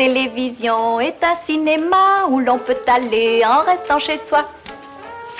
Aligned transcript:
télévision 0.00 0.98
est 0.98 1.18
un 1.22 1.36
cinéma 1.44 2.24
où 2.30 2.40
l'on 2.40 2.58
peut 2.58 2.78
aller 2.86 3.42
en 3.44 3.62
restant 3.64 3.98
chez 3.98 4.18
soi. 4.26 4.48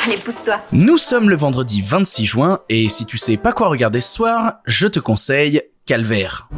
Allez, 0.05 0.19
pousse-toi. 0.19 0.61
Nous 0.73 0.99
sommes 0.99 1.31
le 1.31 1.37
vendredi 1.37 1.81
26 1.81 2.27
juin 2.27 2.59
et 2.69 2.91
si 2.91 3.07
tu 3.07 3.17
sais 3.17 3.39
pas 3.39 3.53
quoi 3.53 3.69
regarder 3.69 4.03
ce 4.03 4.13
soir, 4.13 4.57
je 4.67 4.87
te 4.87 5.01
conseille 5.01 5.63
Calvaire. 5.87 6.51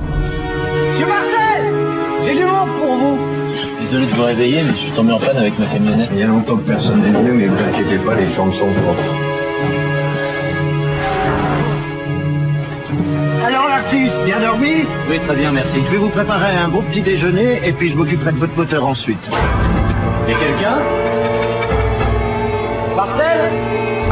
Monsieur 0.91 1.07
Martel 1.07 1.73
J'ai 2.25 2.35
du 2.35 2.45
monde 2.45 2.71
pour 2.81 2.97
vous 2.97 3.19
Désolé 3.79 4.07
de 4.07 4.11
vous 4.11 4.25
réveiller, 4.25 4.63
mais 4.65 4.73
je 4.73 4.79
suis 4.79 4.93
tombé 4.93 5.13
en 5.13 5.21
panne 5.21 5.37
avec 5.37 5.57
ma 5.61 5.67
camionnette. 5.67 6.09
Il 6.13 6.19
y 6.19 6.23
a 6.25 6.27
longtemps 6.27 6.57
que 6.57 6.67
personne 6.67 7.03
n'est 7.03 7.17
venu, 7.17 7.31
mais 7.31 7.47
vous 7.47 7.63
inquiétez 7.69 7.99
pas, 7.99 8.17
les 8.17 8.29
chambres 8.29 8.53
sont 8.53 8.73
propres. 8.83 9.15
Bien 14.25 14.41
dormi 14.41 14.87
Oui, 15.11 15.19
très 15.19 15.35
bien, 15.37 15.53
merci. 15.53 15.77
Je 15.85 15.91
vais 15.91 15.97
vous 15.99 16.09
préparer 16.09 16.57
un 16.57 16.69
beau 16.69 16.81
petit 16.81 17.03
déjeuner 17.03 17.61
et 17.63 17.73
puis 17.73 17.91
je 17.91 17.97
m'occuperai 17.97 18.33
de 18.33 18.39
votre 18.39 18.57
moteur 18.57 18.87
ensuite. 18.87 19.29
Y'a 20.27 20.35
quelqu'un? 20.35 20.79
Martel 22.97 23.51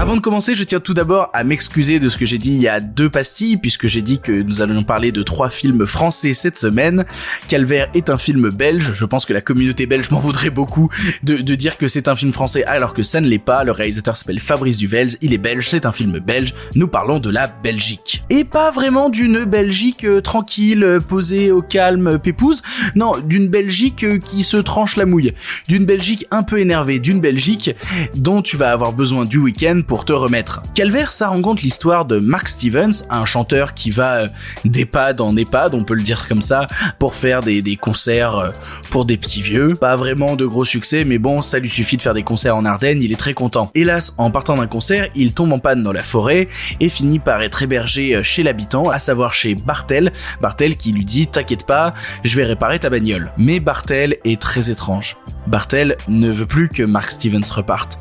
Avant 0.00 0.16
de 0.16 0.20
commencer, 0.22 0.54
je 0.54 0.64
tiens 0.64 0.80
tout 0.80 0.95
d'abord 0.95 1.28
à 1.34 1.45
m'excuser 1.45 1.98
de 1.98 2.09
ce 2.09 2.16
que 2.16 2.24
j'ai 2.24 2.38
dit 2.38 2.52
il 2.52 2.62
y 2.62 2.68
a 2.68 2.80
deux 2.80 3.10
pastilles, 3.10 3.59
puisque 3.59 3.86
j'ai 3.86 4.00
dit 4.00 4.18
que 4.18 4.32
nous 4.32 4.62
allions 4.62 4.82
parler 4.82 5.12
de 5.12 5.23
trois 5.23 5.50
films 5.50 5.84
français 5.84 6.32
cette 6.32 6.56
semaine. 6.56 7.04
Calvaire 7.48 7.90
est 7.92 8.09
un 8.09 8.16
film 8.16 8.48
belge. 8.48 8.92
Je 8.95 9.04
pense 9.04 9.26
que 9.26 9.34
la 9.34 9.42
communauté 9.42 9.84
belge 9.84 10.10
m'en 10.10 10.18
voudrait 10.18 10.48
beaucoup 10.48 10.88
de, 11.23 11.36
dire 11.54 11.76
que 11.76 11.86
c'est 11.86 12.09
un 12.09 12.16
film 12.16 12.32
français 12.32 12.64
alors 12.64 12.95
que 12.95 13.02
ça 13.02 13.20
ne 13.20 13.28
l'est 13.28 13.38
pas. 13.38 13.62
Le 13.62 13.73
réalisateur 13.73 14.16
s'appelle 14.16 14.40
Fabrice 14.40 14.78
Duvels, 14.78 15.10
il 15.20 15.34
est 15.34 15.38
belge, 15.38 15.68
c'est 15.68 15.84
un 15.84 15.92
film 15.92 16.18
belge. 16.18 16.54
Nous 16.74 16.88
parlons 16.88 17.18
de 17.18 17.28
la 17.28 17.46
Belgique. 17.46 18.24
Et 18.30 18.45
pas 18.45 18.70
vraiment 18.70 19.10
d'une 19.10 19.45
Belgique 19.45 20.04
euh, 20.04 20.23
tranquille, 20.23 20.82
euh, 20.82 21.01
posée 21.01 21.52
au 21.52 21.60
calme, 21.60 22.06
euh, 22.06 22.18
pépouse. 22.18 22.62
Non, 22.95 23.16
d'une 23.23 23.48
Belgique 23.48 24.06
qui 24.24 24.45
se 24.45 24.56
tranche 24.56 24.96
la 24.96 25.04
mouille. 25.04 25.34
D'une 25.68 25.84
Belgique 25.84 26.26
un 26.30 26.42
peu 26.42 26.59
énervée. 26.59 27.01
D'une 27.01 27.20
Belgique 27.20 27.76
dont 28.15 28.40
tu 28.40 28.56
vas 28.56 28.73
avoir 28.73 28.95
besoin 28.95 29.26
du 29.26 29.37
week-end 29.37 29.82
pour 29.91 30.05
te 30.05 30.13
remettre. 30.13 30.63
Calvaire, 30.77 31.13
ça 31.13 31.27
rencontre 31.27 31.65
l'histoire 31.65 32.05
de 32.05 32.21
Mark 32.21 32.46
Stevens, 32.46 33.02
un 33.10 33.24
chanteur 33.24 33.74
qui 33.74 33.91
va 33.91 34.19
euh, 34.19 34.29
d'EHPAD 34.65 35.21
en 35.21 35.37
EHPAD, 35.37 35.74
on 35.74 35.83
peut 35.83 35.95
le 35.95 36.02
dire 36.02 36.29
comme 36.29 36.43
ça, 36.43 36.69
pour 37.01 37.16
faire 37.16 37.43
des, 37.43 37.60
des 37.60 37.74
concerts 37.74 38.37
euh, 38.37 38.51
pour 38.91 39.05
des 39.05 39.16
petits 39.16 39.43
vieux. 39.43 39.74
Pas 39.74 39.96
vraiment 39.96 40.37
de 40.37 40.46
gros 40.46 40.65
succès, 40.65 41.05
mais 41.05 41.18
bon, 41.18 41.43
ça 41.43 41.59
lui 41.59 41.68
suffit 41.68 41.96
de 41.96 42.02
faire 42.02 42.15
des 42.15 42.23
concerts 42.23 42.57
en 42.57 42.65
Ardennes, 42.65 43.02
il 43.02 43.11
est 43.11 43.16
très 43.16 43.35
content. 43.35 43.73
Hélas, 43.74 44.15
en 44.16 44.30
partant 44.30 44.55
d'un 44.55 44.68
concert, 44.68 45.09
il 45.16 45.33
tombe 45.33 45.52
en 45.52 45.59
panne 45.59 45.83
dans 45.83 45.91
la 45.91 46.05
forêt 46.05 46.46
et 46.79 46.88
finit 46.88 47.18
par 47.18 47.43
être 47.43 47.61
hébergé 47.61 48.15
euh, 48.15 48.23
chez 48.23 48.45
l'habitant, 48.45 48.91
à 48.91 49.01
savoir 49.01 49.35
chez 49.35 49.57
Bartel. 49.57 50.13
Bartel 50.41 50.77
qui 50.77 50.93
lui 50.93 51.05
dit, 51.05 51.27
t'inquiète 51.27 51.66
pas, 51.66 51.95
je 52.23 52.37
vais 52.37 52.45
réparer 52.45 52.79
ta 52.79 52.91
bagnole. 52.91 53.33
Mais 53.38 53.59
Bartel 53.59 54.18
est 54.24 54.41
très 54.41 54.71
étrange. 54.71 55.16
Bartel 55.49 55.96
ne 56.07 56.30
veut 56.30 56.46
plus 56.46 56.68
que 56.68 56.85
Mark 56.85 57.11
Stevens 57.11 57.51
reparte. 57.51 57.99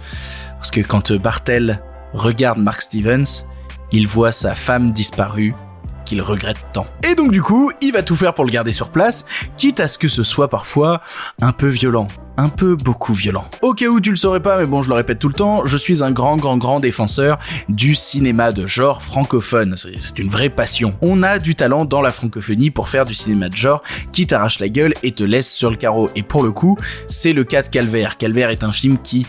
Parce 0.60 0.72
que 0.72 0.82
quand 0.82 1.12
Bartel 1.14 1.82
regarde 2.14 2.60
Mark 2.60 2.82
Stevens, 2.82 3.46
il 3.92 4.08
voit 4.08 4.32
sa 4.32 4.56
femme 4.56 4.92
disparue 4.92 5.56
qu'il 6.06 6.22
regrette 6.22 6.58
tant. 6.74 6.86
Et 7.10 7.16
donc 7.16 7.32
du 7.32 7.42
coup, 7.42 7.72
il 7.82 7.94
va 7.94 8.04
tout 8.04 8.16
faire 8.16 8.34
pour 8.34 8.46
le 8.46 8.52
garder 8.52 8.72
sur 8.72 8.90
place, 8.90 9.26
quitte 9.58 9.80
à 9.80 9.88
ce 9.88 9.98
que 9.98 10.08
ce 10.08 10.24
soit 10.24 10.50
parfois 10.50 11.02
un 11.42 11.52
peu 11.52 11.68
violent 11.68 12.08
un 12.40 12.48
peu 12.48 12.76
beaucoup 12.76 13.14
violent. 13.14 13.44
Au 13.62 13.74
cas 13.74 13.88
où 13.88 14.00
tu 14.00 14.12
le 14.12 14.16
saurais 14.16 14.40
pas, 14.40 14.58
mais 14.58 14.66
bon, 14.66 14.82
je 14.82 14.88
le 14.88 14.96
répète 14.96 15.20
tout 15.20 15.28
le 15.28 15.34
temps, 15.34 15.66
je 15.66 15.76
suis 15.76 16.02
un 16.04 16.12
grand, 16.12 16.38
grand, 16.38 16.58
grand 16.58 16.80
défenseur 16.80 17.38
du 17.68 17.96
cinéma 17.96 18.54
de 18.54 18.66
genre 18.66 19.04
francophone. 19.04 19.76
C'est 19.78 20.20
une 20.20 20.30
vraie 20.30 20.50
passion. 20.50 20.96
On 21.02 21.22
a 21.22 21.38
du 21.38 21.56
talent 21.56 21.84
dans 21.84 22.02
la 22.02 22.14
francophonie 22.14 22.72
pour 22.72 22.88
faire 22.88 23.06
du 23.06 23.14
cinéma 23.14 23.50
de 23.50 23.58
genre 23.58 23.84
qui 24.14 24.26
t'arrache 24.26 24.60
la 24.60 24.70
gueule 24.70 24.94
et 25.04 25.12
te 25.12 25.24
laisse 25.24 25.52
sur 25.52 25.70
le 25.70 25.76
carreau. 25.76 26.10
Et 26.16 26.24
pour 26.24 26.42
le 26.42 26.52
coup, 26.52 26.78
c'est 27.08 27.34
le 27.34 27.44
cas 27.44 27.62
de 27.62 27.68
Calvaire. 27.68 28.16
Calvaire 28.16 28.52
est 28.52 28.64
un 28.64 28.72
film 28.72 28.98
qui, 28.98 29.26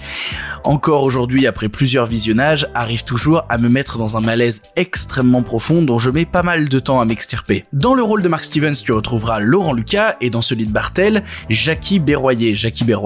encore 0.62 1.02
aujourd'hui, 1.02 1.48
après 1.48 1.68
plusieurs 1.68 2.06
visionnages, 2.06 2.68
arrive 2.74 3.02
toujours 3.02 3.42
à 3.48 3.58
me 3.58 3.68
mettre 3.68 3.98
dans 3.98 4.16
un 4.16 4.20
malaise 4.20 4.62
extrêmement 4.76 5.42
profond 5.42 5.82
dont 5.82 5.98
je 5.98 6.10
mets 6.10 6.26
pas 6.26 6.44
mal 6.44 6.68
de 6.68 6.78
temps 6.78 7.00
à 7.00 7.04
m'extirper. 7.04 7.64
Dans 7.72 7.94
le 7.94 8.04
rôle 8.04 8.22
de 8.22 8.28
Mark 8.28 8.44
Stevens, 8.44 8.76
tu 8.84 8.92
retrouveras 8.92 9.40
Laurent 9.40 9.72
Lucas 9.72 10.14
et 10.20 10.30
dans 10.30 10.42
celui 10.42 10.66
de 10.66 10.72
Bartel, 10.72 11.24
Jackie 11.48 11.98
Berroyer. 11.98 12.54
Jackie 12.54 12.84
Berroyer 12.84 12.99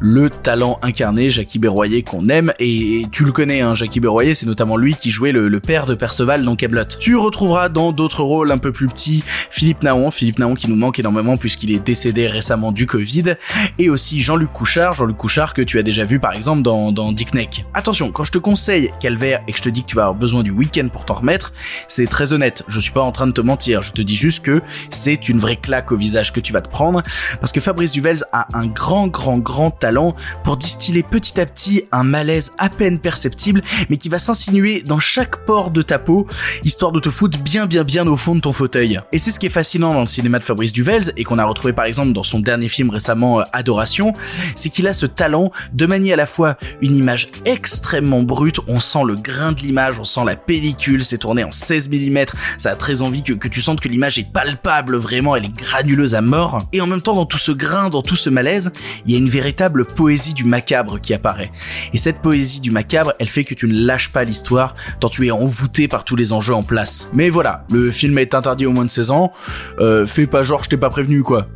le 0.00 0.30
talent 0.30 0.78
incarné, 0.82 1.30
Jackie 1.30 1.58
Berroyer 1.58 2.02
qu'on 2.02 2.28
aime, 2.28 2.52
et, 2.58 3.04
tu 3.10 3.24
le 3.24 3.32
connais, 3.32 3.60
hein, 3.60 3.74
Jackie 3.74 4.00
Berroyer, 4.00 4.34
c'est 4.34 4.46
notamment 4.46 4.76
lui 4.76 4.94
qui 4.94 5.10
jouait 5.10 5.32
le, 5.32 5.48
le, 5.48 5.60
père 5.60 5.86
de 5.86 5.94
Perceval 5.94 6.44
dans 6.44 6.56
Camelot. 6.56 6.84
Tu 6.98 7.16
retrouveras 7.16 7.68
dans 7.68 7.92
d'autres 7.92 8.22
rôles 8.22 8.50
un 8.52 8.58
peu 8.58 8.72
plus 8.72 8.86
petits 8.86 9.24
Philippe 9.50 9.82
Naon, 9.82 10.10
Philippe 10.10 10.38
Naon 10.38 10.54
qui 10.54 10.68
nous 10.68 10.76
manque 10.76 10.98
énormément 10.98 11.36
puisqu'il 11.36 11.70
est 11.70 11.84
décédé 11.84 12.26
récemment 12.26 12.72
du 12.72 12.86
Covid, 12.86 13.34
et 13.78 13.90
aussi 13.90 14.20
Jean-Luc 14.20 14.52
Couchard, 14.52 14.94
Jean-Luc 14.94 15.16
Couchard 15.16 15.54
que 15.54 15.62
tu 15.62 15.78
as 15.78 15.82
déjà 15.82 16.04
vu 16.04 16.20
par 16.20 16.34
exemple 16.34 16.62
dans, 16.62 16.92
dans 16.92 17.12
Dick 17.12 17.34
Neck. 17.34 17.64
Attention, 17.74 18.12
quand 18.12 18.24
je 18.24 18.32
te 18.32 18.38
conseille 18.38 18.90
Calvaire 19.00 19.40
et 19.48 19.52
que 19.52 19.58
je 19.58 19.62
te 19.62 19.68
dis 19.68 19.82
que 19.82 19.86
tu 19.86 19.96
vas 19.96 20.02
avoir 20.02 20.18
besoin 20.18 20.42
du 20.42 20.50
week-end 20.50 20.88
pour 20.88 21.04
t'en 21.04 21.14
remettre, 21.14 21.52
c'est 21.88 22.06
très 22.06 22.32
honnête, 22.32 22.64
je 22.68 22.80
suis 22.80 22.92
pas 22.92 23.02
en 23.02 23.12
train 23.12 23.26
de 23.26 23.32
te 23.32 23.40
mentir, 23.40 23.82
je 23.82 23.92
te 23.92 24.02
dis 24.02 24.16
juste 24.16 24.44
que 24.44 24.60
c'est 24.90 25.28
une 25.28 25.38
vraie 25.38 25.56
claque 25.56 25.92
au 25.92 25.96
visage 25.96 26.32
que 26.32 26.40
tu 26.40 26.52
vas 26.52 26.60
te 26.60 26.68
prendre, 26.68 27.02
parce 27.40 27.52
que 27.52 27.60
Fabrice 27.60 27.92
Duvels 27.92 28.24
a 28.32 28.46
un 28.52 28.66
grand 28.66 29.08
grand 29.08 29.29
grand 29.38 29.70
talent 29.70 30.14
pour 30.44 30.56
distiller 30.56 31.02
petit 31.02 31.40
à 31.40 31.46
petit 31.46 31.84
un 31.92 32.04
malaise 32.04 32.52
à 32.58 32.68
peine 32.68 32.98
perceptible, 32.98 33.62
mais 33.88 33.96
qui 33.96 34.08
va 34.08 34.18
s'insinuer 34.18 34.82
dans 34.82 34.98
chaque 34.98 35.44
pore 35.44 35.70
de 35.70 35.82
ta 35.82 35.98
peau, 35.98 36.26
histoire 36.64 36.92
de 36.92 37.00
te 37.00 37.10
foutre 37.10 37.38
bien 37.38 37.66
bien 37.66 37.84
bien 37.84 38.06
au 38.06 38.16
fond 38.16 38.34
de 38.34 38.40
ton 38.40 38.52
fauteuil. 38.52 39.00
Et 39.12 39.18
c'est 39.18 39.30
ce 39.30 39.40
qui 39.40 39.46
est 39.46 39.50
fascinant 39.50 39.94
dans 39.94 40.02
le 40.02 40.06
cinéma 40.06 40.38
de 40.38 40.44
Fabrice 40.44 40.72
Duvels, 40.72 41.12
et 41.16 41.24
qu'on 41.24 41.38
a 41.38 41.44
retrouvé 41.44 41.72
par 41.72 41.84
exemple 41.84 42.12
dans 42.12 42.24
son 42.24 42.40
dernier 42.40 42.68
film 42.68 42.90
récemment, 42.90 43.40
euh, 43.40 43.44
Adoration, 43.52 44.12
c'est 44.54 44.70
qu'il 44.70 44.86
a 44.86 44.92
ce 44.92 45.06
talent 45.06 45.50
de 45.72 45.86
manier 45.86 46.12
à 46.12 46.16
la 46.16 46.26
fois 46.26 46.56
une 46.80 46.94
image 46.94 47.28
extrêmement 47.44 48.22
brute, 48.22 48.60
on 48.68 48.80
sent 48.80 49.02
le 49.06 49.14
grain 49.14 49.52
de 49.52 49.60
l'image, 49.60 49.98
on 49.98 50.04
sent 50.04 50.20
la 50.24 50.36
pellicule, 50.36 51.04
c'est 51.04 51.18
tourné 51.18 51.44
en 51.44 51.52
16 51.52 51.88
mm, 51.88 52.18
ça 52.58 52.72
a 52.72 52.76
très 52.76 53.02
envie 53.02 53.22
que, 53.22 53.48
tu 53.48 53.60
sentes 53.60 53.80
que 53.80 53.88
l'image 53.88 54.18
est 54.18 54.30
palpable 54.30 54.96
vraiment, 54.96 55.36
elle 55.36 55.46
est 55.46 55.54
granuleuse 55.54 56.14
à 56.14 56.20
mort, 56.20 56.66
et 56.72 56.80
en 56.80 56.86
même 56.86 57.02
temps 57.02 57.14
dans 57.14 57.26
tout 57.26 57.38
ce 57.38 57.52
grain, 57.52 57.90
dans 57.90 58.02
tout 58.02 58.16
ce 58.16 58.30
malaise, 58.30 58.72
il 59.06 59.12
y 59.12 59.14
a 59.14 59.18
une 59.20 59.28
véritable 59.28 59.84
poésie 59.84 60.34
du 60.34 60.44
macabre 60.44 61.00
qui 61.00 61.14
apparaît. 61.14 61.52
Et 61.92 61.98
cette 61.98 62.20
poésie 62.20 62.60
du 62.60 62.70
macabre, 62.70 63.12
elle 63.18 63.28
fait 63.28 63.44
que 63.44 63.54
tu 63.54 63.66
ne 63.66 63.86
lâches 63.86 64.08
pas 64.08 64.24
l'histoire, 64.24 64.74
tant 64.98 65.08
tu 65.08 65.26
es 65.26 65.30
envoûté 65.30 65.88
par 65.88 66.04
tous 66.04 66.16
les 66.16 66.32
enjeux 66.32 66.54
en 66.54 66.62
place. 66.62 67.08
Mais 67.12 67.28
voilà, 67.28 67.64
le 67.70 67.90
film 67.90 68.18
est 68.18 68.34
interdit 68.34 68.66
au 68.66 68.72
moins 68.72 68.84
de 68.84 68.90
16 68.90 69.10
ans, 69.10 69.32
euh, 69.78 70.06
fais 70.06 70.26
pas 70.26 70.42
genre 70.42 70.64
je 70.64 70.70
t'ai 70.70 70.76
pas 70.76 70.90
prévenu 70.90 71.22
quoi, 71.22 71.48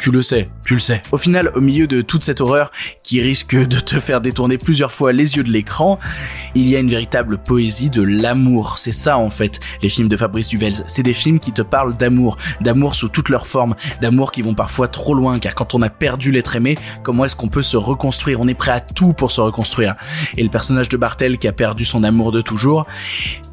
tu 0.00 0.10
le 0.10 0.22
sais, 0.22 0.50
tu 0.70 0.74
le 0.74 0.80
sais. 0.80 1.02
Au 1.10 1.16
final, 1.16 1.50
au 1.56 1.60
milieu 1.60 1.88
de 1.88 2.00
toute 2.00 2.22
cette 2.22 2.40
horreur 2.40 2.70
qui 3.02 3.20
risque 3.20 3.56
de 3.56 3.80
te 3.80 3.98
faire 3.98 4.20
détourner 4.20 4.56
plusieurs 4.56 4.92
fois 4.92 5.12
les 5.12 5.36
yeux 5.36 5.42
de 5.42 5.50
l'écran, 5.50 5.98
il 6.54 6.68
y 6.68 6.76
a 6.76 6.78
une 6.78 6.90
véritable 6.90 7.38
poésie 7.38 7.90
de 7.90 8.02
l'amour. 8.02 8.78
C'est 8.78 8.92
ça 8.92 9.18
en 9.18 9.30
fait, 9.30 9.58
les 9.82 9.88
films 9.88 10.08
de 10.08 10.16
Fabrice 10.16 10.46
Duvels. 10.46 10.84
C'est 10.86 11.02
des 11.02 11.12
films 11.12 11.40
qui 11.40 11.50
te 11.50 11.62
parlent 11.62 11.96
d'amour, 11.96 12.36
d'amour 12.60 12.94
sous 12.94 13.08
toutes 13.08 13.30
leurs 13.30 13.48
formes, 13.48 13.74
d'amour 14.00 14.30
qui 14.30 14.42
vont 14.42 14.54
parfois 14.54 14.86
trop 14.86 15.12
loin, 15.12 15.40
car 15.40 15.56
quand 15.56 15.74
on 15.74 15.82
a 15.82 15.90
perdu 15.90 16.30
l'être 16.30 16.54
aimé, 16.54 16.78
comment 17.02 17.24
est-ce 17.24 17.34
qu'on 17.34 17.48
peut 17.48 17.62
se 17.62 17.76
reconstruire? 17.76 18.40
On 18.40 18.46
est 18.46 18.54
prêt 18.54 18.70
à 18.70 18.78
tout 18.78 19.12
pour 19.12 19.32
se 19.32 19.40
reconstruire. 19.40 19.96
Et 20.36 20.44
le 20.44 20.50
personnage 20.50 20.88
de 20.88 20.96
Bartel 20.96 21.38
qui 21.38 21.48
a 21.48 21.52
perdu 21.52 21.84
son 21.84 22.04
amour 22.04 22.30
de 22.30 22.42
toujours 22.42 22.86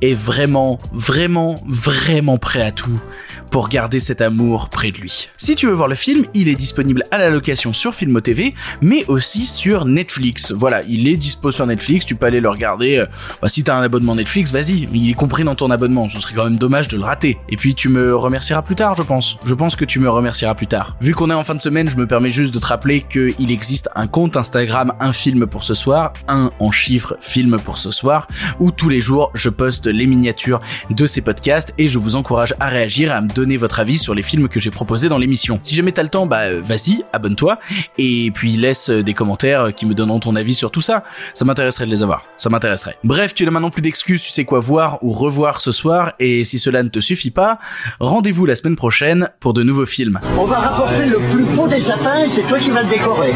est 0.04 0.14
vraiment, 0.14 0.78
vraiment, 0.94 1.56
vraiment 1.66 2.38
prêt 2.38 2.62
à 2.62 2.70
tout 2.70 3.02
pour 3.50 3.70
garder 3.70 4.00
cet 4.00 4.22
amour 4.22 4.70
près 4.70 4.92
de 4.92 4.98
lui. 4.98 5.30
Si 5.36 5.56
tu 5.56 5.66
veux 5.66 5.74
voir 5.74 5.88
le 5.88 5.96
film, 5.96 6.26
il 6.36 6.48
est 6.48 6.56
disponible 6.56 7.06
à 7.12 7.18
la 7.18 7.30
location 7.30 7.74
sur 7.74 7.94
Filmo 7.94 8.22
TV, 8.22 8.54
mais 8.82 9.06
aussi 9.08 9.46
sur 9.46 9.86
Netflix. 9.86 10.52
Voilà, 10.52 10.84
il 10.88 11.08
est 11.08 11.18
dispo 11.18 11.52
sur 11.52 11.66
Netflix, 11.66 12.06
tu 12.06 12.16
peux 12.16 12.26
aller 12.26 12.42
le 12.42 12.50
regarder. 12.50 13.06
Bah, 13.42 13.50
si 13.50 13.64
t'as 13.64 13.78
un 13.78 13.84
abonnement 13.84 14.16
Netflix, 14.16 14.52
vas-y, 14.52 14.88
il 14.94 15.10
est 15.10 15.14
compris 15.14 15.44
dans 15.44 15.56
ton 15.56 15.72
abonnement, 15.72 16.10
ce 16.10 16.20
serait 16.20 16.36
quand 16.36 16.46
même 16.46 16.58
dommage 16.58 16.88
de 16.88 16.98
le 16.98 17.04
rater. 17.04 17.38
Et 17.50 17.58
puis 17.58 17.76
tu 17.76 17.90
me 17.90 18.16
remercieras 18.16 18.62
plus 18.62 18.76
tard, 18.76 18.96
je 18.96 19.04
pense. 19.04 19.38
Je 19.46 19.54
pense 19.54 19.76
que 19.76 19.86
tu 19.86 20.00
me 20.00 20.10
remercieras 20.10 20.56
plus 20.56 20.68
tard. 20.68 20.96
Vu 21.02 21.14
qu'on 21.14 21.30
est 21.30 21.34
en 21.34 21.44
fin 21.44 21.56
de 21.56 21.62
semaine, 21.62 21.90
je 21.90 21.96
me 21.96 22.08
permets 22.08 22.32
juste 22.32 22.54
de 22.54 22.60
te 22.60 22.66
rappeler 22.66 23.02
qu'il 23.02 23.52
existe 23.52 23.90
un 23.96 24.08
compte 24.08 24.38
Instagram, 24.38 24.94
un 25.00 25.14
film 25.14 25.48
pour 25.48 25.64
ce 25.64 25.74
soir, 25.74 26.14
un 26.28 26.52
en 26.60 26.72
chiffres 26.72 27.16
film 27.22 27.58
pour 27.64 27.78
ce 27.78 27.92
soir, 27.92 28.28
où 28.60 28.72
tous 28.72 28.90
les 28.90 29.02
jours 29.02 29.32
je 29.34 29.50
poste 29.50 29.88
les 29.88 30.08
miniatures 30.08 30.60
de 30.90 31.06
ces 31.06 31.22
podcasts 31.22 31.74
et 31.78 31.88
je 31.88 32.00
vous 32.00 32.16
encourage 32.16 32.54
à 32.60 32.68
réagir, 32.68 33.12
à 33.12 33.22
me 33.22 33.30
donner 33.30 33.58
votre 33.58 33.80
avis 33.80 33.98
sur 33.98 34.14
les 34.14 34.24
films 34.24 34.48
que 34.48 34.60
j'ai 34.60 34.72
proposés 34.72 35.10
dans 35.10 35.18
l'émission. 35.18 35.60
Si 35.62 35.76
jamais 35.76 35.92
t'as 35.92 36.04
le 36.04 36.10
temps, 36.10 36.26
bah 36.26 36.60
vas-y, 36.60 36.97
abonne-toi 37.14 37.60
et 37.98 38.32
puis 38.32 38.54
laisse 38.58 38.90
des 38.90 39.14
commentaires 39.14 39.74
qui 39.74 39.86
me 39.86 39.94
donneront 39.94 40.20
ton 40.20 40.36
avis 40.36 40.54
sur 40.54 40.72
tout 40.72 40.82
ça. 40.82 41.04
Ça 41.34 41.46
m'intéresserait 41.46 41.86
de 41.86 41.92
les 41.92 42.04
avoir. 42.04 42.26
Ça 42.38 42.50
m'intéresserait. 42.50 42.98
Bref, 43.04 43.34
tu 43.34 43.46
n'as 43.46 43.52
maintenant 43.52 43.70
plus 43.70 43.82
d'excuses, 43.82 44.22
tu 44.22 44.32
sais 44.32 44.46
quoi 44.46 44.60
voir 44.60 45.00
ou 45.04 45.12
revoir 45.12 45.62
ce 45.62 45.72
soir 45.72 46.14
et 46.20 46.44
si 46.44 46.60
cela 46.60 46.84
ne 46.84 46.90
te 46.90 47.00
suffit 47.00 47.32
pas, 47.32 47.60
rendez-vous 48.00 48.46
la 48.46 48.56
semaine 48.56 48.76
prochaine 48.76 49.30
pour 49.40 49.54
de 49.54 49.64
nouveaux 49.64 49.86
films. 49.86 50.20
On 50.38 50.46
va 50.46 50.58
rapporter 50.60 51.06
le 51.06 51.20
plus 51.32 51.44
beau 51.44 51.68
des 51.68 51.80
sapins 51.80 52.24
et 52.24 52.30
c'est 52.30 52.44
toi 52.44 52.60
qui 52.60 52.70
vas 52.70 52.84
le 52.84 52.90
décorer. 52.90 53.34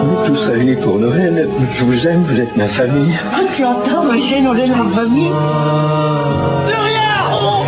On 0.00 0.24
est 0.24 0.26
tous 0.26 0.46
réunis 0.46 0.76
pour 0.76 0.98
Noël. 0.98 1.48
Je 1.74 1.84
vous 1.84 2.06
aime, 2.06 2.22
vous 2.24 2.40
êtes 2.40 2.56
ma 2.56 2.68
famille. 2.68 3.16
Ah, 3.32 3.40
tu 3.54 3.64
entends, 3.64 4.04
ma 4.04 4.18
chienne, 4.18 4.46
on 4.46 4.56
est 4.56 4.66
la 4.66 4.76
famille 4.76 5.28
De 5.28 6.74
rien 6.86 7.10
oh 7.32 7.64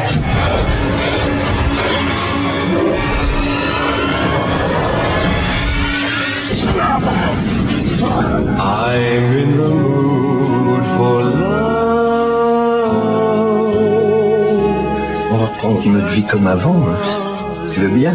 On, 15.32 15.48
on, 15.62 15.68
on 15.68 15.90
ne 15.90 16.00
vit 16.08 16.26
comme 16.26 16.46
avant, 16.48 16.74
hein. 16.88 16.96
tu 17.72 17.80
veux 17.80 17.88
bien? 17.88 18.14